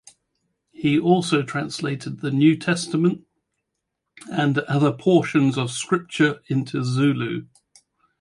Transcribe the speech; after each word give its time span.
He 0.71 0.97
also 0.99 1.43
translated 1.43 2.21
the 2.21 2.31
New 2.31 2.57
Testament 2.57 3.23
and 4.31 4.57
other 4.57 4.91
portions 4.91 5.59
of 5.59 5.69
Scripture 5.69 6.41
into 6.47 6.83
Zulu. 6.83 7.45